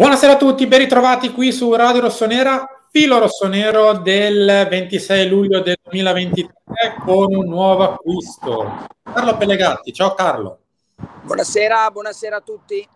[0.00, 5.76] Buonasera a tutti, ben ritrovati qui su Radio Rossonera, filo rossonero del 26 luglio del
[5.82, 8.86] 2023 con un nuovo acquisto.
[9.02, 10.60] Carlo Pellegatti, ciao Carlo.
[10.96, 12.88] Buonasera, buonasera a tutti.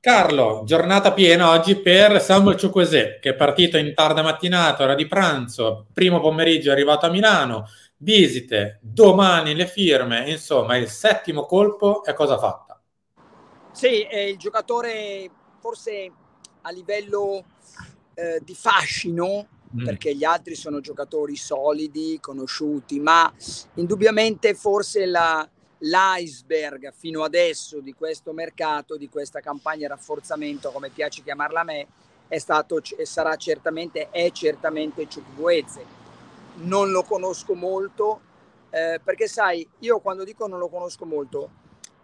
[0.00, 5.06] Carlo, giornata piena oggi per Samuel Ciuquesè, che è partito in tarda mattinata, ora di
[5.06, 7.68] pranzo, primo pomeriggio è arrivato a Milano,
[7.98, 12.80] visite, domani le firme, insomma il settimo colpo è cosa fatta?
[13.70, 15.30] Sì, è il giocatore
[15.66, 16.12] forse
[16.60, 17.44] a livello
[18.14, 19.84] eh, di fascino, mm.
[19.84, 23.32] perché gli altri sono giocatori solidi, conosciuti, ma
[23.74, 31.22] indubbiamente forse la, l'iceberg fino adesso di questo mercato, di questa campagna rafforzamento, come piace
[31.24, 31.86] chiamarla a me,
[32.28, 35.84] è stato e sarà certamente, è certamente Ciukwueze.
[36.58, 38.20] Non lo conosco molto,
[38.70, 41.50] eh, perché sai, io quando dico non lo conosco molto,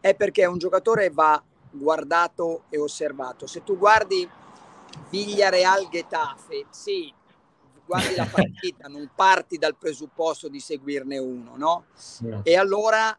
[0.00, 1.40] è perché un giocatore va
[1.72, 3.46] guardato e osservato.
[3.46, 4.28] Se tu guardi
[5.10, 7.12] Villareal Getafe, sì,
[7.84, 11.84] guardi la partita, non parti dal presupposto di seguirne uno, no?
[12.42, 13.16] E allora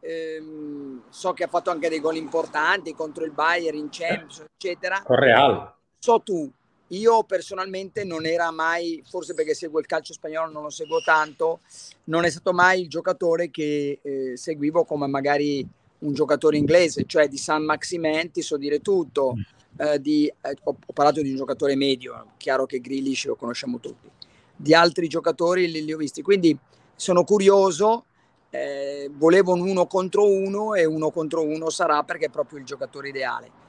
[0.00, 5.02] ehm, so che ha fatto anche dei gol importanti contro il Bayern in Champions, eccetera.
[5.02, 5.74] Con Real.
[5.98, 6.50] So tu,
[6.88, 11.60] io personalmente non era mai, forse perché seguo il calcio spagnolo, non lo seguo tanto,
[12.04, 15.66] non è stato mai il giocatore che eh, seguivo come magari
[16.02, 19.34] un giocatore inglese, cioè di San Maximen, ti so dire tutto,
[19.78, 23.80] eh, di, eh, ho, ho, parlato di un giocatore medio, chiaro che Grealish lo conosciamo
[23.80, 24.08] tutti,
[24.54, 26.56] di altri giocatori li, li ho visti, quindi
[26.94, 28.04] sono curioso,
[28.50, 32.64] eh, volevo un uno contro uno e uno contro uno sarà perché è proprio il
[32.64, 33.60] giocatore ideale.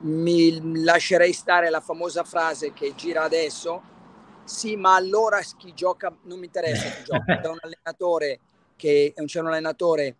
[0.00, 3.82] Mi lascerei stare la famosa frase che gira adesso,
[4.44, 8.40] sì, ma allora chi gioca, non mi interessa chi gioca, da un allenatore
[8.76, 10.16] che c'è un allenatore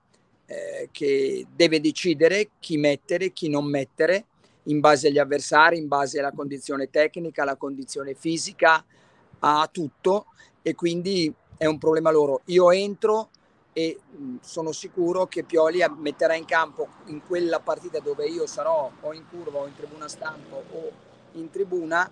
[0.51, 4.25] eh, che deve decidere chi mettere, chi non mettere,
[4.65, 8.85] in base agli avversari, in base alla condizione tecnica, alla condizione fisica,
[9.41, 10.27] a tutto
[10.63, 12.41] e quindi è un problema loro.
[12.47, 13.31] Io entro,
[13.73, 13.99] e
[14.41, 19.25] sono sicuro che Pioli metterà in campo in quella partita dove io sarò o in
[19.29, 20.91] curva o in tribuna stampa o
[21.33, 22.11] in tribuna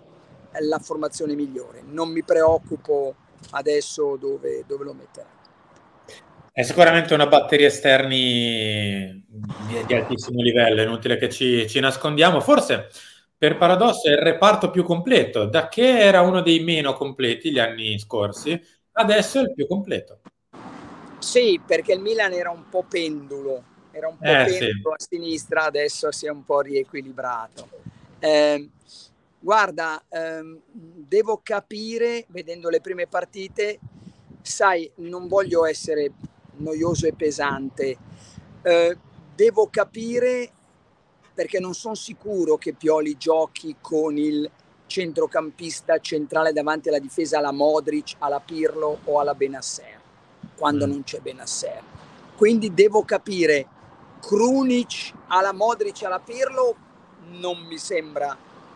[0.59, 1.83] la formazione migliore.
[1.85, 3.15] Non mi preoccupo
[3.51, 5.36] adesso dove, dove lo metterà.
[6.57, 12.41] È sicuramente una batteria esterni di, di altissimo livello, è inutile che ci, ci nascondiamo.
[12.41, 12.89] Forse
[13.37, 17.59] per paradosso è il reparto più completo, da che era uno dei meno completi gli
[17.59, 18.59] anni scorsi,
[18.93, 20.21] adesso è il più completo.
[21.19, 25.03] Sì, perché il Milan era un po' pendulo, era un po' eh, pendulo sì.
[25.03, 27.69] a sinistra, adesso si è un po' riequilibrato.
[28.17, 28.67] Eh,
[29.37, 33.77] guarda, ehm, devo capire, vedendo le prime partite,
[34.41, 36.13] sai, non voglio essere
[36.57, 37.97] noioso e pesante,
[38.61, 38.97] eh,
[39.35, 40.51] devo capire
[41.33, 44.49] perché non sono sicuro che Pioli giochi con il
[44.87, 49.97] centrocampista centrale davanti alla difesa alla Modric, alla Pirlo o alla Benasser
[50.57, 50.89] quando mm.
[50.89, 51.81] non c'è Benasser.
[52.35, 53.67] Quindi devo capire,
[54.19, 56.75] Krunic alla Modric alla Pirlo
[57.29, 58.35] non mi sembra,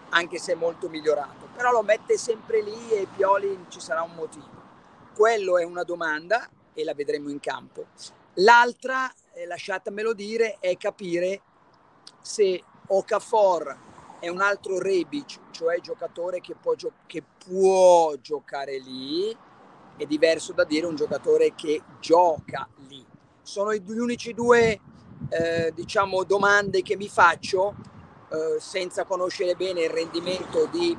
[0.10, 4.60] anche se molto migliorato, però lo mette sempre lì e Pioli ci sarà un motivo.
[5.16, 7.88] Quello è una domanda e la vedremo in campo.
[8.36, 11.42] L'altra, eh, lasciatemelo dire, è capire
[12.22, 13.78] se Okafor
[14.20, 19.36] è un altro Rebic, cioè giocatore che può, gio- che può giocare lì,
[19.98, 23.04] è diverso da dire un giocatore che gioca lì.
[23.42, 24.80] Sono gli unici due
[25.30, 27.76] eh, diciamo, domande che mi faccio
[28.30, 30.98] eh, senza conoscere bene il rendimento di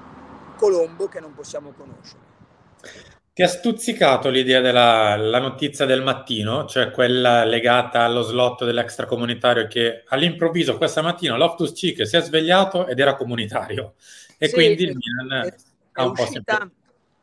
[0.56, 3.20] Colombo che non possiamo conoscere.
[3.34, 10.04] Ti ha stuzzicato l'idea della notizia del mattino, cioè quella legata allo slot dell'extracomunitario che
[10.08, 13.94] all'improvviso questa mattina Loftus Cheek si è svegliato ed era comunitario
[14.42, 16.70] e sì, quindi il Milan è, un uscita,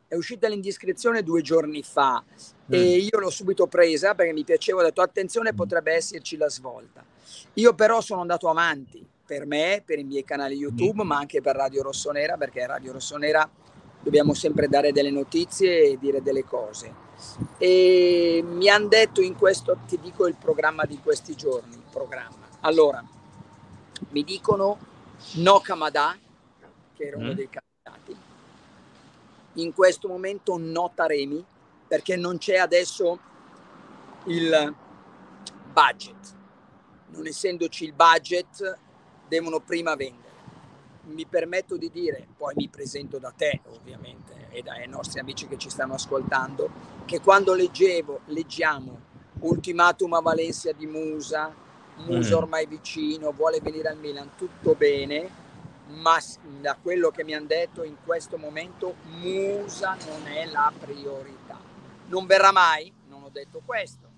[0.08, 2.72] è uscita l'indiscrezione due giorni fa mm.
[2.72, 7.04] e io l'ho subito presa perché mi piaceva, ho detto attenzione potrebbe esserci la svolta.
[7.54, 11.06] Io però sono andato avanti per me, per i miei canali YouTube, mm.
[11.06, 13.48] ma anche per Radio Rossonera perché Radio Rossonera
[14.00, 17.08] dobbiamo sempre dare delle notizie e dire delle cose.
[17.58, 22.48] E mi hanno detto in questo, ti dico il programma di questi giorni, il programma.
[22.60, 23.04] Allora,
[24.10, 24.78] mi dicono
[25.34, 26.16] no Kamada,
[26.94, 27.34] che era uno mm.
[27.34, 28.16] dei candidati,
[29.54, 31.44] in questo momento no Taremi,
[31.86, 33.18] perché non c'è adesso
[34.26, 34.74] il
[35.72, 36.38] budget.
[37.08, 38.78] Non essendoci il budget,
[39.28, 40.29] devono prima vendere
[41.10, 45.58] mi permetto di dire, poi mi presento da te ovviamente e dai nostri amici che
[45.58, 46.70] ci stanno ascoltando,
[47.04, 49.08] che quando leggevo, leggiamo
[49.40, 51.54] ultimatum a Valencia di Musa,
[51.96, 52.38] Musa mm.
[52.38, 55.48] ormai vicino, vuole venire al Milan, tutto bene,
[55.88, 56.18] ma
[56.60, 61.58] da quello che mi hanno detto in questo momento Musa non è la priorità.
[62.06, 64.08] Non verrà mai, non ho detto questo,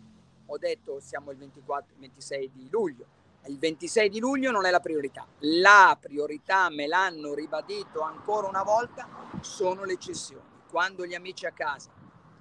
[0.47, 3.07] ho detto siamo il 24, 26 di luglio,
[3.47, 5.27] il 26 di luglio non è la priorità.
[5.41, 9.09] La priorità, me l'hanno ribadito ancora una volta,
[9.41, 10.45] sono le cessioni.
[10.69, 11.91] Quando gli amici a casa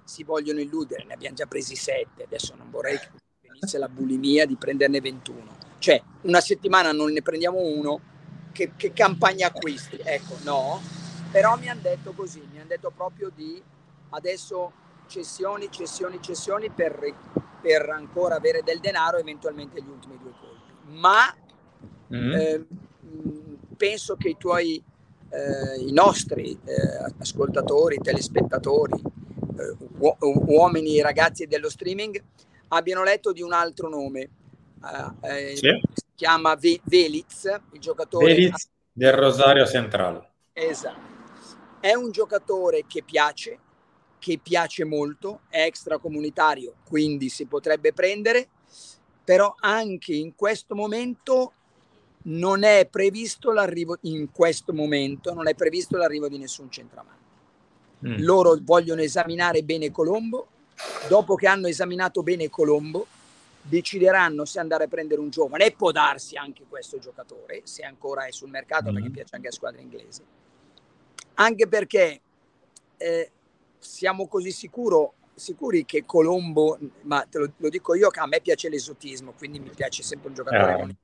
[0.04, 3.10] si vogliono illudere, ne abbiamo già presi sette, adesso non vorrei che
[3.40, 5.56] venisse la bulimia di prenderne 21.
[5.78, 8.00] Cioè, una settimana non ne prendiamo uno,
[8.52, 9.98] che, che campagna acquisti?
[10.02, 10.80] Ecco, no.
[11.32, 13.60] Però mi hanno detto così, mi hanno detto proprio di
[14.10, 14.72] adesso
[15.08, 17.12] cessioni, cessioni, cessioni per,
[17.60, 20.51] per ancora avere del denaro, eventualmente gli ultimi due colpi
[20.86, 21.34] ma
[22.14, 22.32] mm.
[22.32, 22.66] eh,
[23.76, 24.82] penso che i tuoi,
[25.30, 29.00] eh, i nostri eh, ascoltatori, telespettatori,
[29.58, 32.22] eh, u- uomini e ragazzi dello streaming
[32.68, 34.28] abbiano letto di un altro nome.
[35.20, 35.80] Eh, sì.
[35.92, 40.26] Si chiama v- Veliz, il giocatore Veliz del Rosario Central.
[40.52, 41.10] Esatto.
[41.80, 43.58] È un giocatore che piace,
[44.18, 48.48] che piace molto, è extracomunitario, quindi si potrebbe prendere
[49.24, 51.52] però anche in questo momento
[52.24, 57.20] non è previsto l'arrivo in questo momento non è previsto l'arrivo di nessun centravanti.
[58.06, 58.16] Mm.
[58.18, 60.46] Loro vogliono esaminare bene Colombo,
[61.08, 63.06] dopo che hanno esaminato bene Colombo
[63.64, 68.26] decideranno se andare a prendere un giovane e può darsi anche questo giocatore se ancora
[68.26, 68.94] è sul mercato mm.
[68.94, 70.22] perché piace anche a squadra inglese.
[71.34, 72.20] Anche perché
[72.96, 73.30] eh,
[73.78, 78.40] siamo così sicuro sicuri che Colombo, ma te lo, lo, dico io che a me
[78.40, 80.82] piace l'esotismo, quindi mi piace sempre un giocatore.
[80.82, 80.96] Eh.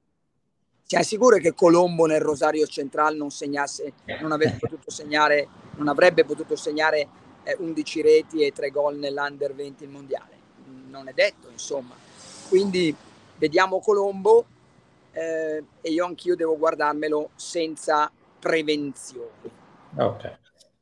[0.85, 5.47] Siamo sicuri che Colombo nel Rosario Central non segnasse, non avrebbe potuto segnare,
[5.77, 7.09] non avrebbe potuto segnare
[7.43, 10.37] eh, 11 reti e 3 gol nell'Under 20 il mondiale?
[10.89, 11.95] Non è detto, insomma.
[12.49, 12.95] Quindi
[13.37, 14.47] vediamo Colombo
[15.13, 19.51] eh, e io anch'io devo guardarmelo senza prevenzioni.
[19.97, 20.39] Ok.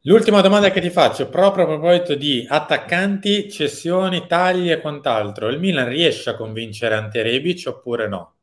[0.07, 5.59] L'ultima domanda che ti faccio, proprio a proposito di attaccanti, cessioni, tagli e quant'altro, il
[5.59, 8.35] Milan riesce a convincere Ante Rebic oppure no?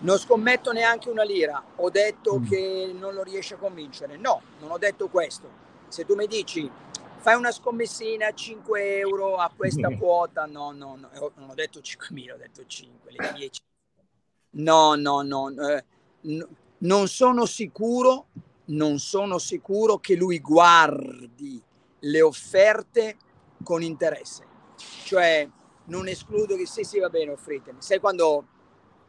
[0.00, 2.46] Non scommetto neanche una lira, ho detto mm.
[2.46, 4.18] che non lo riesce a convincere.
[4.18, 5.48] No, non ho detto questo.
[5.88, 6.70] Se tu mi dici
[7.20, 12.32] fai una scommessina 5 euro a questa quota, no, no, no, non ho detto 5.000,
[12.34, 13.62] ho detto 5, le 10.
[14.50, 15.84] No, no, no, eh,
[16.20, 16.48] no
[16.80, 18.26] non sono sicuro
[18.68, 21.62] non sono sicuro che lui guardi
[22.00, 23.16] le offerte
[23.62, 24.46] con interesse.
[25.04, 25.48] Cioè,
[25.86, 27.80] non escludo che sì, sì, va bene, offritemi.
[27.80, 28.46] Sai quando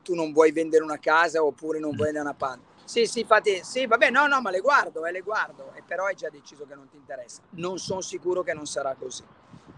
[0.04, 2.64] tu non vuoi vendere una casa oppure non vuoi vendere una panna?
[2.84, 6.06] Sì, sì, fate, sì, vabbè, no, no, ma le guardo, eh, le guardo, e però
[6.06, 7.42] hai già deciso che non ti interessa.
[7.52, 9.24] Non sono sicuro che non sarà così.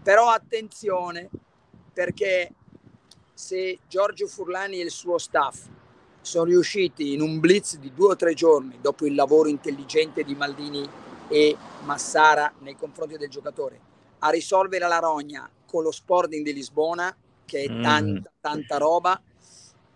[0.02, 1.28] Però attenzione,
[1.92, 2.54] perché
[3.34, 5.68] se Giorgio Furlani e il suo staff
[6.22, 10.34] sono riusciti in un blitz di due o tre giorni dopo il lavoro intelligente di
[10.34, 10.88] Maldini
[11.28, 13.80] e Massara nei confronti del giocatore
[14.20, 17.14] a risolvere la rogna con lo Sporting di Lisbona
[17.44, 17.82] che è mm.
[17.82, 19.20] tanta, tanta roba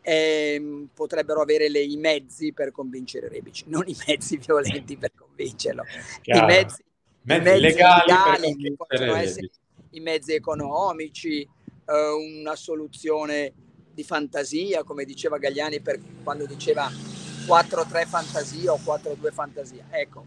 [0.01, 5.85] ehm, potrebbero avere le, i mezzi per convincere Rebic non i mezzi violenti per convincerlo
[6.23, 6.43] Chiaro.
[6.43, 6.85] i mezzi,
[7.23, 9.51] mezzi, mezzi legali, legali che possono essere
[9.91, 13.53] i mezzi economici eh, una soluzione
[13.97, 16.87] di fantasia, come diceva Gagliani per, quando diceva
[17.47, 19.87] 4-3 fantasia o 4-2 fantasia.
[19.89, 20.25] Ecco,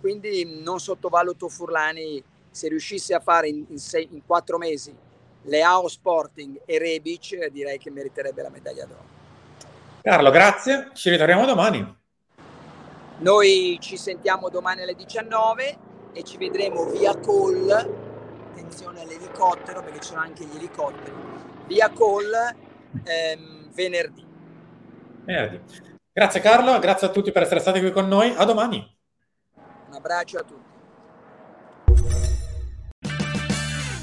[0.00, 4.96] quindi non sottovaluto Furlani se riuscisse a fare in, in, sei, in quattro mesi
[5.42, 9.18] Leao Sporting e Rebic, direi che meriterebbe la medaglia d'oro.
[10.02, 11.98] Carlo, grazie, ci ritroviamo domani.
[13.18, 15.78] Noi ci sentiamo domani alle 19
[16.14, 17.68] e ci vedremo via call
[18.50, 21.12] attenzione all'elicottero perché c'erano anche gli elicotteri.
[21.66, 22.54] Via Call
[23.04, 24.24] ehm, venerdì.
[25.24, 25.60] Venerdì.
[26.12, 28.34] Grazie Carlo, grazie a tutti per essere stati qui con noi.
[28.36, 28.96] A domani.
[29.88, 30.68] Un abbraccio a tutti.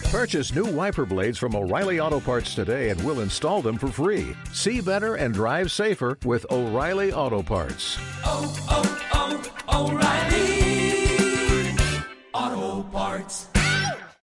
[0.10, 4.36] Purchase new wiper blades from O'Reilly Auto Parts today and we'll install them for free.
[4.54, 7.98] See better and drive safer with O'Reilly Auto Parts.
[8.24, 10.48] Oh, oh, oh, O'Reilly
[12.34, 13.50] Auto Parts.